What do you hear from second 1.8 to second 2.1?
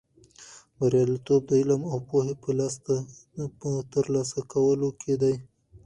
او